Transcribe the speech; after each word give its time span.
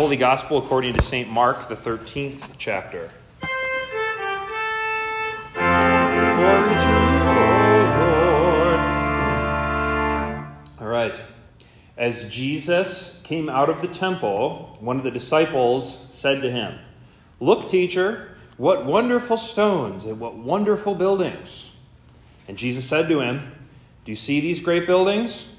Holy 0.00 0.16
Gospel 0.16 0.56
according 0.56 0.94
to 0.94 1.02
St. 1.02 1.28
Mark, 1.28 1.68
the 1.68 1.74
13th 1.74 2.54
chapter. 2.56 3.10
All 10.80 10.86
right. 10.86 11.14
As 11.98 12.30
Jesus 12.30 13.20
came 13.24 13.50
out 13.50 13.68
of 13.68 13.82
the 13.82 13.88
temple, 13.88 14.78
one 14.80 14.96
of 14.96 15.04
the 15.04 15.10
disciples 15.10 16.06
said 16.10 16.40
to 16.40 16.50
him, 16.50 16.78
Look, 17.38 17.68
teacher, 17.68 18.38
what 18.56 18.86
wonderful 18.86 19.36
stones 19.36 20.06
and 20.06 20.18
what 20.18 20.34
wonderful 20.34 20.94
buildings. 20.94 21.72
And 22.48 22.56
Jesus 22.56 22.86
said 22.86 23.06
to 23.10 23.20
him, 23.20 23.52
Do 24.06 24.12
you 24.12 24.16
see 24.16 24.40
these 24.40 24.60
great 24.60 24.86
buildings? 24.86 25.52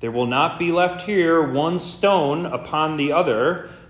There 0.00 0.10
will 0.10 0.26
not 0.26 0.58
be 0.58 0.72
left 0.72 1.06
here 1.06 1.40
one 1.40 1.78
stone 1.78 2.44
upon 2.44 2.96
the 2.96 3.12
other 3.12 3.70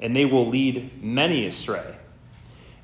and 0.00 0.14
they 0.14 0.24
will 0.24 0.46
lead 0.46 1.02
many 1.02 1.46
astray. 1.46 1.96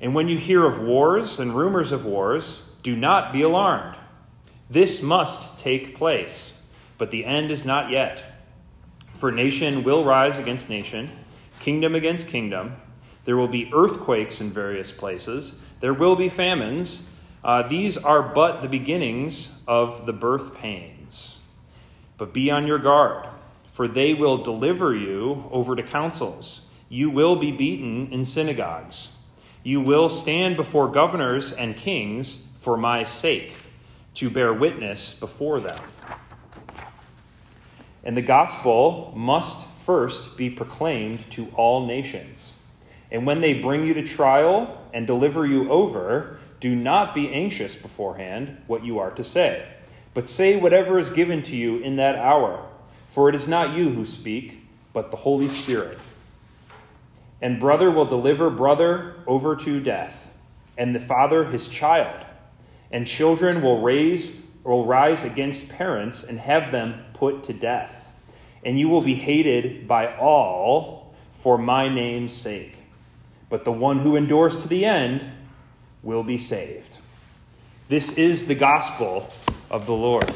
And 0.01 0.13
when 0.13 0.27
you 0.27 0.37
hear 0.37 0.65
of 0.65 0.81
wars 0.81 1.39
and 1.39 1.55
rumors 1.55 1.91
of 1.91 2.05
wars, 2.05 2.63
do 2.83 2.95
not 2.95 3.31
be 3.31 3.41
alarmed. 3.41 3.97
This 4.69 5.01
must 5.01 5.59
take 5.59 5.95
place, 5.95 6.53
but 6.97 7.11
the 7.11 7.25
end 7.25 7.51
is 7.51 7.65
not 7.65 7.89
yet. 7.89 8.23
For 9.13 9.31
nation 9.31 9.83
will 9.83 10.03
rise 10.03 10.37
against 10.37 10.69
nation, 10.69 11.09
kingdom 11.59 11.95
against 11.95 12.27
kingdom. 12.27 12.75
There 13.23 13.37
will 13.37 13.47
be 13.47 13.71
earthquakes 13.73 14.41
in 14.41 14.51
various 14.51 14.91
places, 14.91 15.59
there 15.79 15.93
will 15.93 16.15
be 16.15 16.29
famines. 16.29 17.11
Uh, 17.43 17.61
these 17.61 17.95
are 17.95 18.23
but 18.23 18.63
the 18.63 18.67
beginnings 18.67 19.61
of 19.67 20.07
the 20.07 20.13
birth 20.13 20.55
pains. 20.55 21.37
But 22.17 22.33
be 22.33 22.49
on 22.49 22.65
your 22.65 22.79
guard 22.79 23.27
for 23.75 23.89
they 23.89 24.13
will 24.13 24.37
deliver 24.37 24.95
you 24.95 25.49
over 25.51 25.75
to 25.75 25.83
councils. 25.83 26.64
You 26.89 27.09
will 27.09 27.35
be 27.35 27.51
beaten 27.51 28.07
in 28.11 28.25
synagogues. 28.25 29.15
You 29.63 29.81
will 29.81 30.09
stand 30.09 30.55
before 30.55 30.87
governors 30.87 31.51
and 31.51 31.75
kings 31.75 32.51
for 32.59 32.77
my 32.77 33.03
sake, 33.03 33.53
to 34.15 34.29
bear 34.29 34.53
witness 34.53 35.19
before 35.19 35.59
them. 35.59 35.79
And 38.03 38.15
the 38.15 38.21
gospel 38.21 39.13
must 39.15 39.67
first 39.85 40.37
be 40.37 40.49
proclaimed 40.49 41.29
to 41.31 41.51
all 41.55 41.85
nations. 41.85 42.53
And 43.11 43.25
when 43.25 43.41
they 43.41 43.55
bring 43.55 43.85
you 43.85 43.93
to 43.95 44.03
trial 44.03 44.81
and 44.93 45.07
deliver 45.07 45.45
you 45.45 45.71
over, 45.71 46.37
do 46.59 46.75
not 46.75 47.13
be 47.13 47.31
anxious 47.31 47.75
beforehand 47.75 48.57
what 48.67 48.83
you 48.83 48.99
are 48.99 49.11
to 49.11 49.23
say, 49.23 49.67
but 50.13 50.29
say 50.29 50.55
whatever 50.55 50.97
is 50.97 51.09
given 51.09 51.43
to 51.43 51.55
you 51.55 51.77
in 51.77 51.95
that 51.97 52.15
hour 52.15 52.65
for 53.15 53.29
it 53.29 53.35
is 53.35 53.47
not 53.47 53.77
you 53.77 53.91
who 53.91 54.05
speak, 54.05 54.67
but 54.91 55.09
the 55.09 55.15
Holy 55.15 55.47
Spirit. 55.47 55.97
And 57.45 57.59
brother 57.59 57.91
will 57.91 58.07
deliver 58.07 58.49
brother 58.49 59.17
over 59.27 59.55
to 59.55 59.79
death, 59.79 60.35
and 60.79 60.95
the 60.95 60.99
father 60.99 61.45
his 61.45 61.67
child. 61.67 62.25
And 62.89 63.05
children 63.05 63.61
will 63.61 63.83
raise 63.83 64.47
will 64.63 64.83
rise 64.83 65.23
against 65.23 65.69
parents 65.69 66.23
and 66.23 66.39
have 66.39 66.71
them 66.71 67.05
put 67.13 67.43
to 67.43 67.53
death. 67.53 68.11
And 68.63 68.79
you 68.79 68.89
will 68.89 69.03
be 69.03 69.13
hated 69.13 69.87
by 69.87 70.17
all 70.17 71.13
for 71.35 71.55
my 71.59 71.87
name's 71.87 72.33
sake. 72.33 72.77
But 73.47 73.63
the 73.63 73.71
one 73.71 73.99
who 73.99 74.15
endures 74.15 74.63
to 74.63 74.67
the 74.67 74.83
end 74.83 75.23
will 76.01 76.23
be 76.23 76.39
saved. 76.39 76.97
This 77.89 78.17
is 78.17 78.47
the 78.47 78.55
gospel 78.55 79.31
of 79.69 79.85
the 79.85 79.93
Lord. 79.93 80.33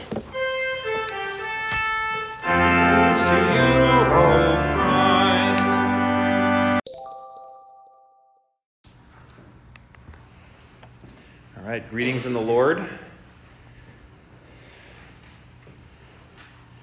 Right, 11.70 11.88
greetings 11.88 12.26
in 12.26 12.34
the 12.34 12.42
Lord. 12.42 12.84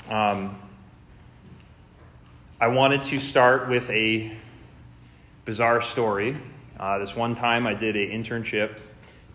Um, 0.09 0.57
I 2.61 2.69
wanted 2.69 3.03
to 3.03 3.19
start 3.19 3.69
with 3.69 3.91
a 3.91 4.31
bizarre 5.45 5.81
story. 5.83 6.37
Uh, 6.79 6.99
this 6.99 7.17
one 7.17 7.35
time 7.35 7.67
I 7.67 7.75
did 7.75 7.97
an 7.97 8.11
internship 8.11 8.79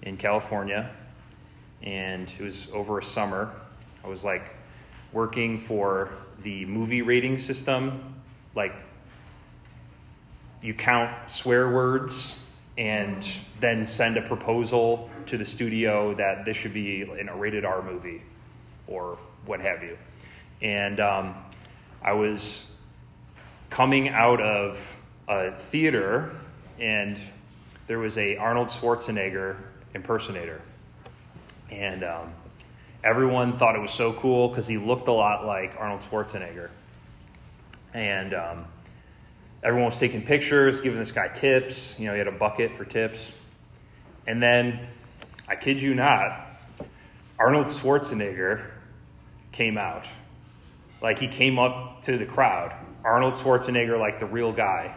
in 0.01 0.16
California, 0.16 0.90
and 1.84 2.31
it 2.40 2.41
was 2.41 2.72
over 2.72 3.00
a 3.00 3.03
summer. 3.03 3.51
I 4.06 4.07
was 4.07 4.23
like 4.23 4.56
working 5.11 5.57
for 5.57 6.16
the 6.44 6.63
movie 6.63 7.01
rating 7.01 7.38
system, 7.38 8.16
like 8.56 8.73
you 10.61 10.73
count 10.73 11.29
swear 11.29 11.69
words 11.69 12.38
and 12.78 13.26
then 13.59 13.86
send 13.86 14.18
a 14.18 14.22
proposal 14.22 15.09
to 15.28 15.38
the 15.38 15.46
studio 15.46 16.14
that 16.16 16.46
this 16.46 16.58
should 16.58 16.74
be 16.74 17.02
in 17.02 17.30
a 17.30 17.36
rated 17.36 17.66
R 17.66 17.82
movie 17.82 18.22
or 18.88 19.18
what 19.46 19.59
have 19.59 19.84
you. 19.84 19.98
And 20.62 21.00
um, 21.00 21.36
I 22.02 22.14
was 22.14 22.72
coming 23.70 24.09
out 24.09 24.42
of 24.42 24.98
a 25.28 25.52
theater 25.52 26.36
and 26.80 27.18
there 27.88 28.00
was 28.00 28.18
a 28.18 28.38
Arnold 28.38 28.70
Schwarzenegger 28.70 29.58
impersonator. 29.94 30.62
And 31.70 32.03
um, 32.03 32.34
everyone 33.03 33.53
thought 33.53 33.76
it 33.76 33.82
was 33.82 33.92
so 33.92 34.14
cool 34.14 34.50
because 34.50 34.68
he 34.68 34.78
looked 34.78 35.08
a 35.08 35.14
lot 35.14 35.46
like 35.46 35.76
Arnold 35.78 36.02
Schwarzenegger. 36.02 36.70
And 37.94 38.34
um, 38.34 38.66
everyone 39.63 39.89
was 39.89 39.97
taking 39.97 40.22
pictures, 40.23 40.81
giving 40.81 40.99
this 40.99 41.11
guy 41.11 41.27
tips. 41.27 41.99
You 41.99 42.07
know, 42.07 42.13
he 42.13 42.17
had 42.17 42.27
a 42.27 42.31
bucket 42.31 42.75
for 42.75 42.85
tips. 42.85 43.31
And 44.27 44.41
then, 44.41 44.88
I 45.47 45.55
kid 45.55 45.81
you 45.81 45.95
not, 45.95 46.47
Arnold 47.39 47.67
Schwarzenegger 47.67 48.63
came 49.51 49.77
out. 49.77 50.05
Like, 51.01 51.19
he 51.19 51.27
came 51.27 51.57
up 51.57 52.03
to 52.03 52.17
the 52.17 52.25
crowd. 52.25 52.73
Arnold 53.03 53.33
Schwarzenegger, 53.33 53.99
like 53.99 54.19
the 54.19 54.27
real 54.27 54.51
guy, 54.51 54.95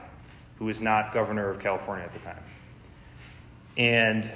who 0.58 0.66
was 0.66 0.80
not 0.80 1.14
governor 1.14 1.48
of 1.48 1.60
California 1.60 2.04
at 2.04 2.12
the 2.12 2.18
time. 2.18 2.42
And 3.76 4.30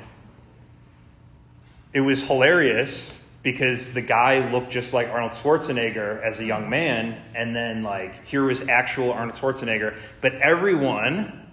it 1.92 2.00
was 2.00 2.26
hilarious 2.26 3.17
because 3.52 3.94
the 3.94 4.02
guy 4.02 4.46
looked 4.52 4.70
just 4.70 4.92
like 4.92 5.08
Arnold 5.08 5.32
Schwarzenegger 5.32 6.22
as 6.22 6.38
a 6.38 6.44
young 6.44 6.68
man, 6.68 7.18
and 7.34 7.56
then 7.56 7.82
like 7.82 8.26
here 8.26 8.44
was 8.44 8.68
actual 8.68 9.10
Arnold 9.10 9.38
Schwarzenegger, 9.38 9.96
but 10.20 10.34
everyone 10.34 11.46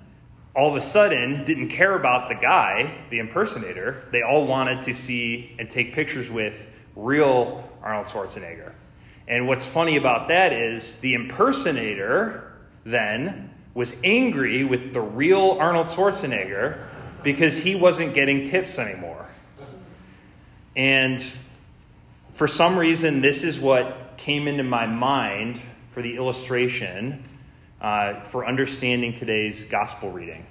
all 0.54 0.70
of 0.70 0.76
a 0.76 0.82
sudden 0.82 1.46
didn't 1.46 1.70
care 1.70 1.96
about 1.96 2.28
the 2.28 2.36
guy, 2.36 2.94
the 3.12 3.20
impersonator. 3.20 4.04
They 4.12 4.24
all 4.24 4.46
wanted 4.46 4.84
to 4.84 4.94
see 4.94 5.56
and 5.58 5.70
take 5.70 5.94
pictures 5.94 6.30
with 6.30 6.68
real 6.98 7.70
Arnold 7.82 8.08
Schwarzenegger. 8.08 8.74
And 9.26 9.48
what's 9.48 9.66
funny 9.66 9.96
about 9.96 10.28
that 10.28 10.52
is 10.52 11.00
the 11.00 11.14
impersonator 11.14 12.52
then 12.84 13.52
was 13.74 14.02
angry 14.04 14.66
with 14.66 14.94
the 14.94 15.02
real 15.02 15.52
Arnold 15.62 15.88
Schwarzenegger 15.88 16.78
because 17.24 17.64
he 17.64 17.74
wasn't 17.74 18.14
getting 18.14 18.46
tips 18.50 18.80
anymore. 18.80 19.28
And 20.76 21.24
for 22.36 22.50
some 22.50 22.78
reason, 22.78 23.22
this 23.22 23.46
is 23.46 23.60
what 23.60 24.18
came 24.18 24.50
into 24.50 24.64
my 24.64 24.86
mind 24.86 25.62
for 25.92 26.02
the 26.02 26.18
illustration 26.18 27.24
uh, 27.80 28.22
for 28.24 28.46
understanding 28.46 29.14
today's 29.14 29.64
gospel 29.64 30.12
reading. 30.12 30.46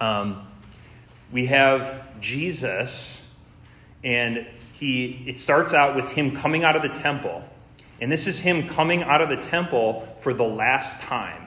Um, 0.00 0.46
we 1.30 1.46
have 1.46 2.20
Jesus, 2.22 3.26
and 4.02 4.46
he 4.72 5.22
it 5.26 5.38
starts 5.38 5.74
out 5.74 5.94
with 5.96 6.08
him 6.08 6.34
coming 6.34 6.64
out 6.64 6.76
of 6.76 6.82
the 6.82 6.88
temple, 6.88 7.44
and 8.00 8.10
this 8.10 8.26
is 8.26 8.40
him 8.40 8.66
coming 8.66 9.02
out 9.02 9.20
of 9.20 9.28
the 9.28 9.36
temple 9.36 10.08
for 10.20 10.32
the 10.32 10.44
last 10.44 11.02
time 11.02 11.46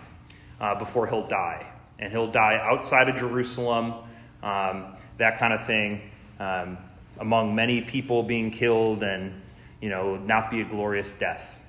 uh, 0.61 0.75
before 0.75 1.07
he'll 1.07 1.27
die, 1.27 1.65
and 1.97 2.11
he'll 2.11 2.31
die 2.31 2.59
outside 2.61 3.09
of 3.09 3.15
Jerusalem, 3.15 3.95
um, 4.43 4.95
that 5.17 5.39
kind 5.39 5.53
of 5.53 5.65
thing. 5.65 6.01
Um, 6.39 6.77
among 7.19 7.55
many 7.55 7.81
people 7.81 8.23
being 8.23 8.51
killed 8.51 9.03
and, 9.03 9.41
you 9.81 9.89
know, 9.89 10.17
not 10.17 10.49
be 10.49 10.61
a 10.61 10.65
glorious 10.65 11.13
death. 11.17 11.59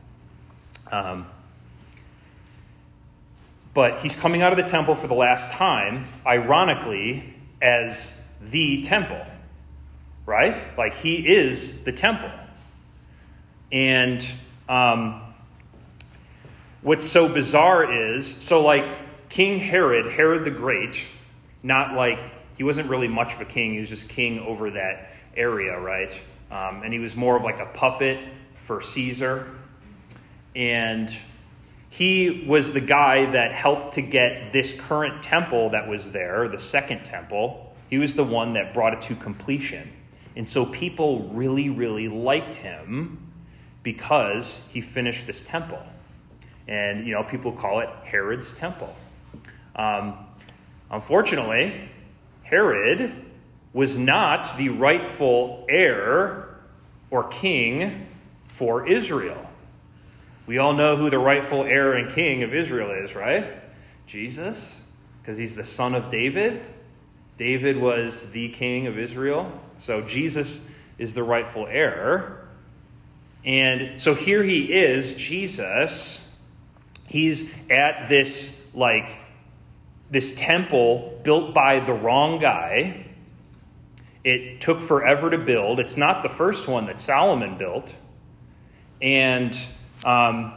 Um, 0.91 1.27
But 3.75 3.99
he's 3.99 4.15
coming 4.15 4.41
out 4.41 4.53
of 4.53 4.65
the 4.65 4.71
temple 4.71 4.95
for 4.95 5.09
the 5.09 5.15
last 5.15 5.51
time, 5.51 6.07
ironically, 6.25 7.35
as 7.61 8.23
the 8.41 8.85
temple, 8.85 9.21
right? 10.27 10.57
Like 10.79 10.95
he 10.95 11.27
is 11.27 11.83
the 11.83 11.91
temple. 11.91 12.31
And 13.73 14.25
um, 14.69 15.21
what's 16.83 17.05
so 17.05 17.29
bizarre 17.29 18.13
is 18.13 18.33
so, 18.33 18.63
like, 18.63 18.85
King 19.29 19.59
Herod, 19.59 20.13
Herod 20.13 20.45
the 20.45 20.53
Great, 20.53 21.03
not 21.65 21.95
like 21.95 22.21
he 22.57 22.63
wasn't 22.63 22.89
really 22.89 23.09
much 23.09 23.35
of 23.35 23.41
a 23.41 23.45
king, 23.45 23.73
he 23.73 23.81
was 23.81 23.89
just 23.89 24.09
king 24.09 24.39
over 24.39 24.71
that 24.71 25.11
area, 25.37 25.79
right? 25.79 26.13
Um, 26.51 26.83
and 26.83 26.93
he 26.93 26.99
was 26.99 27.17
more 27.17 27.37
of 27.37 27.43
like 27.43 27.61
a 27.61 27.67
puppet 27.67 28.21
for 28.57 28.81
Caesar. 28.81 29.47
And 30.55 31.15
he 31.91 32.45
was 32.47 32.73
the 32.73 32.81
guy 32.81 33.31
that 33.33 33.53
helped 33.53 33.95
to 33.95 34.03
get 34.03 34.53
this 34.53 34.79
current 34.81 35.23
temple 35.23 35.71
that 35.71 35.89
was 35.89 36.13
there, 36.13 36.49
the 36.49 36.59
second 36.59 37.05
temple. 37.05 37.75
He 37.91 37.99
was 37.99 38.15
the 38.15 38.25
one 38.25 38.55
that 38.55 38.75
brought 38.75 38.95
it 38.95 39.03
to 39.03 39.15
completion. 39.15 39.93
And 40.37 40.49
so 40.49 40.67
people 40.67 41.29
really, 41.33 41.69
really 41.69 42.09
liked 42.09 42.57
him 42.57 43.33
because 43.83 44.69
he 44.73 44.81
finished 44.81 45.27
this 45.27 45.47
temple. 45.47 45.83
And, 46.67 47.07
you 47.07 47.13
know, 47.13 47.23
people 47.23 47.53
call 47.53 47.81
it 47.81 47.89
Herod's 48.05 48.57
temple. 48.57 48.95
Um, 49.77 50.15
unfortunately, 50.91 51.89
Herod 52.43 53.13
was 53.75 53.99
not 53.99 54.57
the 54.57 54.71
rightful 54.71 55.67
heir 55.69 56.49
or 57.11 57.25
king 57.25 58.07
for 58.49 58.89
Israel. 58.89 59.51
We 60.47 60.59
all 60.59 60.73
know 60.73 60.97
who 60.97 61.11
the 61.11 61.19
rightful 61.19 61.65
heir 61.65 61.93
and 61.95 62.11
king 62.15 62.43
of 62.43 62.55
Israel 62.55 62.91
is, 62.91 63.15
right? 63.15 63.47
Jesus, 64.07 64.79
because 65.21 65.37
he's 65.37 65.57
the 65.57 65.65
son 65.65 65.95
of 65.95 66.11
David. 66.11 66.63
David 67.37 67.77
was 67.77 68.31
the 68.31 68.49
king 68.51 68.87
of 68.87 68.99
Israel. 68.99 69.51
So 69.79 70.03
Jesus 70.03 70.69
is 70.99 71.15
the 71.15 71.25
rightful 71.25 71.67
heir. 71.67 72.47
And 73.45 74.01
so 74.01 74.15
here 74.15 74.43
he 74.43 74.73
is, 74.73 75.17
Jesus. 75.17 76.33
He's 77.09 77.53
at 77.69 78.09
this, 78.09 78.65
like, 78.73 79.09
this 80.11 80.37
temple 80.37 81.21
built 81.25 81.55
by 81.55 81.81
the 81.81 81.93
wrong 81.93 82.39
guy. 82.39 83.04
It 84.25 84.61
took 84.61 84.81
forever 84.81 85.31
to 85.31 85.39
build. 85.39 85.79
It's 85.79 85.97
not 85.97 86.23
the 86.23 86.29
first 86.31 86.67
one 86.67 86.87
that 86.87 86.99
Solomon 86.99 87.59
built. 87.59 87.95
And 89.03 89.57
um, 90.05 90.55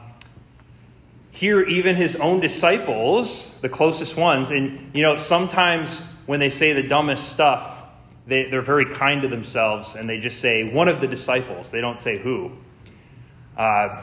here, 1.31 1.61
even 1.61 1.97
his 1.97 2.15
own 2.15 2.39
disciples, 2.39 3.59
the 3.59 3.69
closest 3.69 4.15
ones, 4.15 4.49
and 4.49 4.95
you 4.95 5.03
know, 5.03 5.17
sometimes 5.17 6.01
when 6.25 6.39
they 6.39 6.49
say 6.49 6.73
the 6.73 6.87
dumbest 6.87 7.29
stuff, 7.29 7.83
they, 8.25 8.49
they're 8.49 8.61
very 8.61 8.85
kind 8.85 9.21
to 9.21 9.27
themselves 9.27 9.95
and 9.95 10.09
they 10.09 10.19
just 10.19 10.39
say 10.39 10.69
one 10.69 10.87
of 10.87 10.99
the 11.01 11.07
disciples. 11.07 11.71
They 11.71 11.81
don't 11.81 11.99
say 11.99 12.17
who. 12.17 12.51
Uh, 13.57 14.01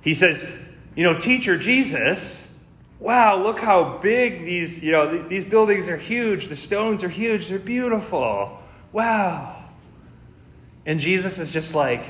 he 0.00 0.14
says, 0.14 0.50
You 0.94 1.04
know, 1.04 1.18
teacher 1.18 1.58
Jesus, 1.58 2.52
wow, 2.98 3.36
look 3.36 3.58
how 3.58 3.98
big 3.98 4.44
these, 4.44 4.82
you 4.82 4.92
know, 4.92 5.26
these 5.28 5.44
buildings 5.44 5.88
are 5.88 5.96
huge. 5.96 6.48
The 6.48 6.56
stones 6.56 7.04
are 7.04 7.08
huge. 7.08 7.48
They're 7.48 7.58
beautiful. 7.58 8.62
Wow. 8.94 9.56
And 10.86 11.00
Jesus 11.00 11.40
is 11.40 11.50
just 11.50 11.74
like, 11.74 12.04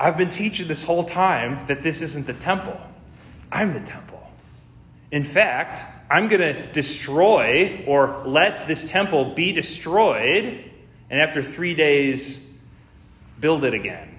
I've 0.00 0.16
been 0.16 0.30
teaching 0.30 0.66
this 0.66 0.82
whole 0.82 1.04
time 1.04 1.66
that 1.66 1.82
this 1.82 2.00
isn't 2.00 2.26
the 2.26 2.32
temple. 2.32 2.80
I'm 3.52 3.74
the 3.74 3.80
temple. 3.80 4.26
In 5.10 5.24
fact, 5.24 5.82
I'm 6.10 6.28
going 6.28 6.40
to 6.40 6.72
destroy 6.72 7.84
or 7.86 8.22
let 8.24 8.66
this 8.66 8.88
temple 8.88 9.34
be 9.34 9.52
destroyed, 9.52 10.64
and 11.10 11.20
after 11.20 11.42
three 11.42 11.74
days, 11.74 12.42
build 13.38 13.62
it 13.66 13.74
again. 13.74 14.18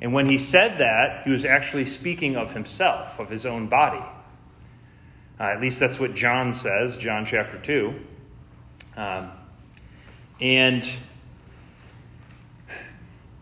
And 0.00 0.14
when 0.14 0.24
he 0.24 0.38
said 0.38 0.78
that, 0.78 1.24
he 1.24 1.30
was 1.30 1.44
actually 1.44 1.84
speaking 1.84 2.34
of 2.34 2.52
himself, 2.54 3.18
of 3.18 3.28
his 3.28 3.44
own 3.44 3.66
body. 3.66 4.02
Uh, 5.38 5.44
at 5.44 5.60
least 5.60 5.80
that's 5.80 6.00
what 6.00 6.14
John 6.14 6.54
says, 6.54 6.96
John 6.96 7.26
chapter 7.26 7.58
2. 7.58 7.94
Um, 8.96 9.30
and 10.40 10.88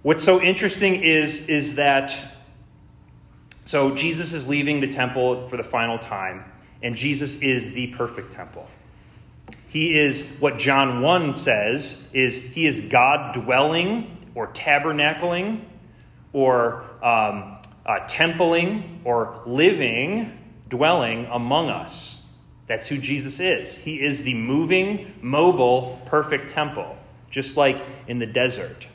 What's 0.05 0.23
so 0.23 0.39
interesting 0.39 1.03
is, 1.03 1.49
is 1.49 1.77
that 1.77 2.15
so 3.65 3.95
Jesus 3.95 4.35
is 4.35 4.47
leaving 4.47 4.81
the 4.81 4.93
temple 4.93 5.49
for 5.49 5.57
the 5.57 5.65
final 5.65 5.99
time, 5.99 6.45
and 6.83 6.95
Jesus 6.95 7.41
is 7.41 7.73
the 7.73 7.87
perfect 7.87 8.35
temple. 8.35 8.69
He 9.67 9.99
is 9.99 10.29
what 10.41 10.59
John 10.59 11.01
1 11.01 11.33
says 11.33 12.07
is 12.13 12.45
he 12.53 12.67
is 12.67 12.83
God 12.83 13.33
dwelling 13.33 14.29
or 14.35 14.49
tabernacling 14.49 15.63
or 16.35 16.83
um, 17.03 17.57
uh, 17.87 18.01
templing 18.07 19.01
or 19.05 19.41
living, 19.47 20.39
dwelling 20.69 21.27
among 21.27 21.69
us. 21.69 22.23
That's 22.67 22.87
who 22.87 22.99
Jesus 22.99 23.41
is. 23.41 23.77
He 23.77 24.01
is 24.01 24.23
the 24.23 24.35
moving, 24.35 25.15
mobile, 25.21 26.01
perfect 26.07 26.51
temple, 26.51 26.97
just 27.31 27.57
like 27.57 27.83
in 28.09 28.19
the 28.19 28.27
desert. 28.27 28.87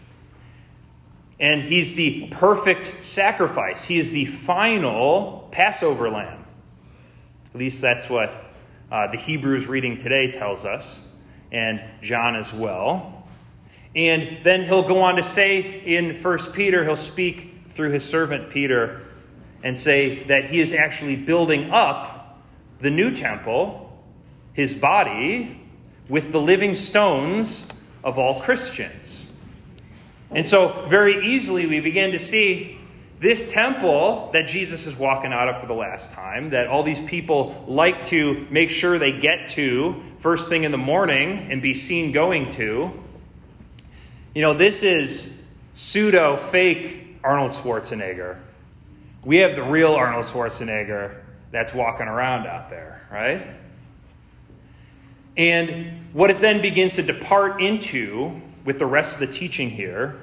And 1.40 1.62
he's 1.62 1.96
the 1.96 2.28
perfect 2.32 3.04
sacrifice. 3.04 3.86
He 3.86 3.98
is 3.98 4.12
the 4.12 4.26
final 4.26 5.48
Passover 5.52 6.10
lamb. 6.10 6.46
At 7.54 7.60
least 7.60 7.82
that's 7.82 8.10
what 8.10 8.32
uh, 8.92 9.08
the 9.12 9.18
Hebrews 9.18 9.68
reading 9.68 9.98
today 9.98 10.32
tells 10.32 10.66
us, 10.66 11.00
and 11.52 11.82
John 12.02 12.36
as 12.36 12.52
well. 12.54 13.24
And 13.96 14.44
then 14.44 14.64
he'll 14.64 14.88
go 14.88 15.02
on 15.02 15.16
to 15.16 15.24
say 15.24 15.82
in 15.86 16.22
1 16.22 16.38
Peter, 16.54 16.84
he'll 16.84 16.96
speak 16.96 17.56
through 17.70 17.92
his 17.92 18.04
servant 18.04 18.50
Peter 18.50 19.02
and 19.64 19.80
say 19.80 20.24
that 20.24 20.46
he 20.46 20.60
is 20.60 20.74
actually 20.74 21.16
building 21.16 21.72
up 21.72 22.40
the 22.80 22.90
new 22.90 23.16
temple, 23.16 23.98
his 24.54 24.74
body, 24.74 25.62
with 26.08 26.32
the 26.32 26.42
living 26.42 26.76
stones 26.76 27.68
of 28.04 28.18
all 28.18 28.42
Christians. 28.42 29.26
And 30.32 30.48
so, 30.48 30.86
very 30.88 31.34
easily, 31.34 31.66
we 31.66 31.80
begin 31.80 32.12
to 32.12 32.20
see 32.20 32.80
this 33.20 33.52
temple 33.52 34.30
that 34.34 34.48
Jesus 34.48 34.88
is 34.88 34.96
walking 34.96 35.34
out 35.34 35.50
of 35.50 35.60
for 35.60 35.68
the 35.68 35.74
last 35.74 36.14
time, 36.14 36.52
that 36.52 36.68
all 36.68 36.84
these 36.84 37.02
people 37.02 37.66
like 37.68 38.06
to 38.06 38.48
make 38.50 38.70
sure 38.70 38.98
they 38.98 39.12
get 39.12 39.50
to 39.50 40.02
first 40.20 40.50
thing 40.50 40.64
in 40.64 40.72
the 40.72 40.78
morning 40.78 41.52
and 41.52 41.62
be 41.62 41.74
seen 41.74 42.12
going 42.12 42.52
to. 42.54 42.92
You 44.34 44.42
know, 44.42 44.54
this 44.54 44.84
is 44.84 45.42
pseudo 45.74 46.38
fake 46.38 47.18
Arnold 47.24 47.52
Schwarzenegger. 47.52 48.38
We 49.30 49.38
have 49.38 49.56
the 49.56 49.62
real 49.62 49.94
Arnold 49.94 50.26
Schwarzenegger 50.26 51.22
that's 51.52 51.72
walking 51.72 52.08
around 52.08 52.48
out 52.48 52.72
there, 52.72 53.08
right? 53.12 53.46
And 55.38 56.08
what 56.14 56.32
it 56.32 56.42
then 56.42 56.64
begins 56.64 56.96
to 56.96 57.04
depart 57.04 57.62
into 57.62 58.42
with 58.66 58.80
the 58.80 58.88
rest 58.88 59.22
of 59.22 59.28
the 59.28 59.32
teaching 59.32 59.70
here 59.70 60.20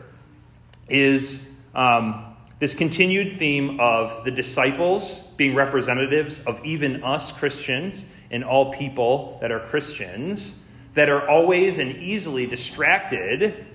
is 0.88 1.54
um, 1.72 2.34
this 2.58 2.74
continued 2.74 3.38
theme 3.38 3.78
of 3.78 4.24
the 4.24 4.32
disciples 4.32 5.20
being 5.36 5.54
representatives 5.54 6.44
of 6.44 6.64
even 6.64 7.04
us 7.04 7.30
Christians 7.30 8.06
and 8.32 8.42
all 8.42 8.72
people 8.72 9.38
that 9.40 9.52
are 9.52 9.60
Christians 9.60 10.64
that 10.94 11.08
are 11.08 11.28
always 11.28 11.78
and 11.78 11.94
easily 11.98 12.44
distracted 12.44 13.66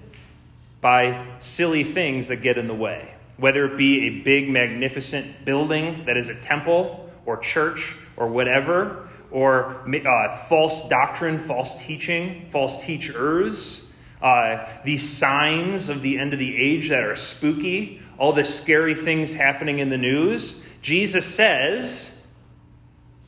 by 0.82 1.26
silly 1.40 1.86
things 1.86 2.28
that 2.28 2.42
get 2.42 2.58
in 2.58 2.68
the 2.68 2.76
way. 2.76 3.14
Whether 3.42 3.66
it 3.66 3.76
be 3.76 4.08
a 4.08 4.22
big, 4.22 4.50
magnificent 4.50 5.44
building 5.44 6.06
that 6.06 6.16
is 6.16 6.30
a 6.30 6.36
temple 6.36 7.10
or 7.26 7.38
church 7.38 7.98
or 8.16 8.28
whatever, 8.28 9.10
or 9.32 9.84
uh, 9.90 10.38
false 10.48 10.88
doctrine, 10.88 11.40
false 11.40 11.84
teaching, 11.84 12.48
false 12.52 12.84
teachers, 12.86 13.92
uh, 14.22 14.68
these 14.86 15.10
signs 15.10 15.90
of 15.90 16.04
the 16.04 16.20
end 16.20 16.34
of 16.34 16.40
the 16.40 16.56
age 16.56 16.90
that 16.90 17.04
are 17.04 17.16
spooky, 17.16 18.00
all 18.20 18.32
the 18.32 18.46
scary 18.46 18.94
things 18.94 19.34
happening 19.34 19.80
in 19.80 19.90
the 19.90 19.98
news. 19.98 20.64
Jesus 20.84 21.26
says, 21.26 22.28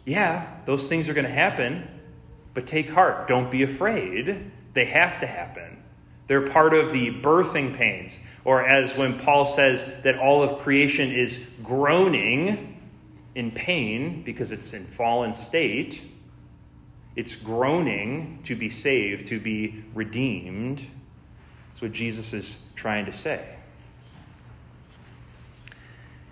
yeah, 0.05 0.57
those 0.67 0.85
things 0.85 1.09
are 1.09 1.15
going 1.15 1.25
to 1.25 1.33
happen, 1.33 1.87
but 2.53 2.67
take 2.67 2.91
heart. 2.91 3.27
Don't 3.27 3.49
be 3.49 3.63
afraid. 3.63 4.51
They 4.75 4.85
have 4.85 5.19
to 5.21 5.25
happen. 5.25 5.81
They're 6.27 6.47
part 6.47 6.75
of 6.75 6.91
the 6.91 7.09
birthing 7.09 7.75
pains. 7.75 8.19
Or 8.45 8.65
as 8.65 8.95
when 8.97 9.19
Paul 9.19 9.45
says 9.45 9.89
that 10.03 10.17
all 10.17 10.43
of 10.43 10.59
creation 10.59 11.11
is 11.11 11.45
groaning 11.63 12.81
in 13.35 13.51
pain 13.51 14.23
because 14.23 14.51
it's 14.51 14.73
in 14.73 14.85
fallen 14.85 15.33
state 15.33 16.01
it's 17.15 17.35
groaning 17.35 18.39
to 18.43 18.55
be 18.55 18.69
saved, 18.69 19.27
to 19.27 19.39
be 19.39 19.83
redeemed. 19.93 20.85
That's 21.67 21.81
what 21.81 21.91
Jesus 21.91 22.33
is 22.33 22.65
trying 22.75 23.05
to 23.05 23.11
say. 23.11 23.55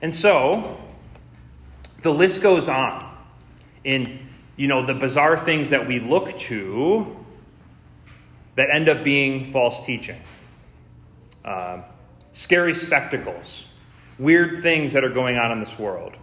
And 0.01 0.15
so, 0.15 0.82
the 2.01 2.12
list 2.12 2.41
goes 2.41 2.68
on 2.68 3.08
in, 3.84 4.27
you 4.58 4.68
know, 4.68 4.84
the 4.84 4.96
bizarre 4.96 5.38
things 5.38 5.70
that 5.70 5.88
we 5.88 6.00
look 6.00 6.38
to 6.39 7.15
that 8.56 8.70
end 8.72 8.89
up 8.89 9.03
being 9.03 9.51
false 9.51 9.86
teaching. 9.86 10.20
Uh, 11.46 11.84
scary 12.31 12.73
spectacles, 12.73 13.65
weird 14.17 14.61
things 14.61 14.93
that 14.93 15.03
are 15.03 15.09
going 15.09 15.38
on 15.38 15.51
in 15.51 15.59
this 15.59 15.77
world. 15.77 16.15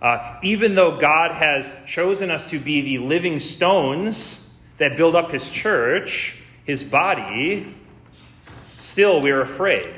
Uh, 0.00 0.38
even 0.42 0.74
though 0.74 0.96
God 0.96 1.32
has 1.32 1.70
chosen 1.86 2.30
us 2.30 2.48
to 2.50 2.58
be 2.58 2.80
the 2.80 2.98
living 2.98 3.40
stones 3.40 4.50
that 4.78 4.96
build 4.96 5.16
up 5.16 5.32
his 5.32 5.50
church, 5.50 6.40
his 6.64 6.84
body, 6.84 7.74
still 8.78 9.20
we're 9.20 9.40
afraid. 9.40 9.88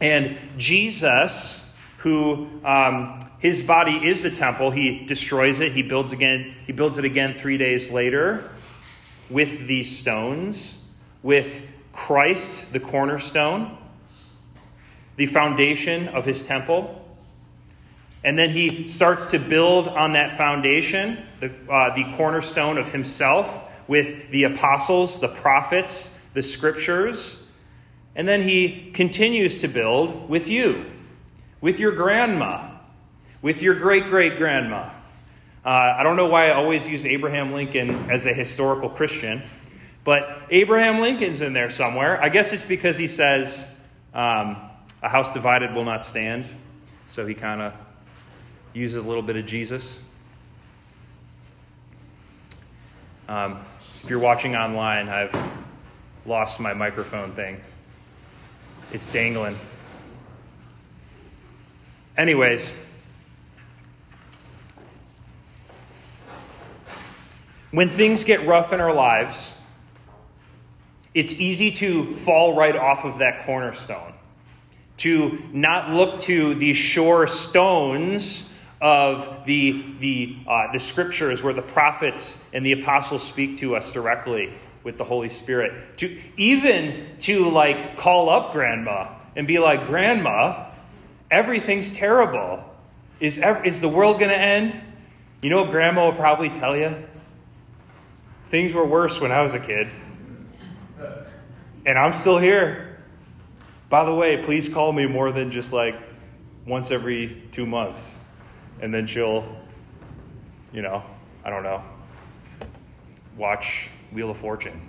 And 0.00 0.36
Jesus, 0.58 1.72
who 1.98 2.48
um, 2.62 3.26
his 3.38 3.62
body 3.62 4.06
is 4.06 4.22
the 4.22 4.30
temple, 4.30 4.70
he 4.70 5.06
destroys 5.06 5.60
it, 5.60 5.72
he 5.72 5.82
builds 5.82 6.12
again, 6.12 6.54
he 6.66 6.72
builds 6.72 6.98
it 6.98 7.04
again 7.06 7.34
three 7.38 7.56
days 7.56 7.90
later 7.90 8.50
with 9.30 9.66
these 9.66 9.98
stones, 9.98 10.82
with 11.22 11.62
Christ, 11.96 12.72
the 12.72 12.78
cornerstone, 12.78 13.76
the 15.16 15.26
foundation 15.26 16.08
of 16.08 16.26
his 16.26 16.46
temple. 16.46 17.02
And 18.22 18.38
then 18.38 18.50
he 18.50 18.86
starts 18.86 19.26
to 19.30 19.38
build 19.38 19.88
on 19.88 20.12
that 20.12 20.36
foundation, 20.36 21.24
the, 21.40 21.50
uh, 21.70 21.94
the 21.94 22.04
cornerstone 22.16 22.76
of 22.76 22.92
himself, 22.92 23.62
with 23.88 24.30
the 24.30 24.44
apostles, 24.44 25.20
the 25.20 25.28
prophets, 25.28 26.18
the 26.34 26.42
scriptures. 26.42 27.46
And 28.14 28.28
then 28.28 28.42
he 28.42 28.90
continues 28.92 29.58
to 29.62 29.68
build 29.68 30.28
with 30.28 30.48
you, 30.48 30.84
with 31.60 31.78
your 31.80 31.92
grandma, 31.92 32.70
with 33.42 33.62
your 33.62 33.74
great 33.74 34.04
great 34.04 34.38
grandma. 34.38 34.90
Uh, 35.64 35.96
I 35.98 36.02
don't 36.02 36.16
know 36.16 36.26
why 36.26 36.50
I 36.50 36.54
always 36.54 36.88
use 36.88 37.04
Abraham 37.06 37.52
Lincoln 37.52 38.10
as 38.10 38.26
a 38.26 38.32
historical 38.32 38.88
Christian, 38.88 39.42
but 40.06 40.40
Abraham 40.50 41.00
Lincoln's 41.00 41.40
in 41.40 41.52
there 41.52 41.68
somewhere. 41.68 42.22
I 42.22 42.28
guess 42.28 42.52
it's 42.52 42.64
because 42.64 42.96
he 42.96 43.08
says, 43.08 43.68
um, 44.14 44.56
a 45.02 45.08
house 45.08 45.34
divided 45.34 45.74
will 45.74 45.84
not 45.84 46.06
stand. 46.06 46.46
So 47.08 47.26
he 47.26 47.34
kind 47.34 47.60
of 47.60 47.72
uses 48.72 49.04
a 49.04 49.06
little 49.06 49.24
bit 49.24 49.34
of 49.34 49.46
Jesus. 49.46 50.00
Um, 53.28 53.58
if 54.04 54.08
you're 54.08 54.20
watching 54.20 54.54
online, 54.54 55.08
I've 55.08 55.34
lost 56.24 56.60
my 56.60 56.72
microphone 56.72 57.32
thing. 57.32 57.60
It's 58.92 59.12
dangling. 59.12 59.58
Anyways, 62.16 62.72
when 67.72 67.88
things 67.88 68.22
get 68.22 68.46
rough 68.46 68.72
in 68.72 68.80
our 68.80 68.94
lives, 68.94 69.55
it's 71.16 71.40
easy 71.40 71.70
to 71.70 72.12
fall 72.12 72.54
right 72.54 72.76
off 72.76 73.06
of 73.06 73.20
that 73.20 73.46
cornerstone, 73.46 74.12
to 74.98 75.42
not 75.50 75.88
look 75.90 76.20
to 76.20 76.54
the 76.56 76.74
sure 76.74 77.26
stones 77.26 78.52
of 78.82 79.46
the, 79.46 79.82
the, 79.98 80.36
uh, 80.46 80.70
the 80.72 80.78
scriptures 80.78 81.42
where 81.42 81.54
the 81.54 81.62
prophets 81.62 82.44
and 82.52 82.66
the 82.66 82.72
apostles 82.72 83.26
speak 83.26 83.56
to 83.60 83.74
us 83.74 83.94
directly 83.94 84.52
with 84.84 84.98
the 84.98 85.04
Holy 85.04 85.30
Spirit. 85.30 85.96
To 85.98 86.18
even 86.36 87.06
to 87.20 87.48
like 87.48 87.96
call 87.96 88.28
up 88.28 88.52
grandma 88.52 89.08
and 89.34 89.46
be 89.46 89.58
like, 89.58 89.86
Grandma, 89.86 90.66
everything's 91.30 91.94
terrible. 91.94 92.62
Is, 93.20 93.42
is 93.64 93.80
the 93.80 93.88
world 93.88 94.18
going 94.18 94.30
to 94.30 94.38
end? 94.38 94.78
You 95.40 95.48
know 95.48 95.62
what 95.62 95.70
grandma 95.70 96.04
will 96.04 96.12
probably 96.12 96.50
tell 96.50 96.76
you? 96.76 96.94
Things 98.50 98.74
were 98.74 98.84
worse 98.84 99.18
when 99.18 99.32
I 99.32 99.40
was 99.40 99.54
a 99.54 99.60
kid. 99.60 99.88
And 101.86 101.96
I'm 101.96 102.12
still 102.12 102.38
here. 102.38 102.98
By 103.88 104.04
the 104.04 104.12
way, 104.12 104.42
please 104.42 104.68
call 104.68 104.92
me 104.92 105.06
more 105.06 105.30
than 105.30 105.52
just 105.52 105.72
like 105.72 105.94
once 106.66 106.90
every 106.90 107.44
two 107.52 107.64
months 107.64 108.00
and 108.80 108.92
then 108.92 109.06
she'll, 109.06 109.46
you 110.72 110.82
know, 110.82 111.04
I 111.44 111.50
don't 111.50 111.62
know, 111.62 111.82
watch 113.36 113.88
Wheel 114.12 114.30
of 114.30 114.36
Fortune. 114.36 114.80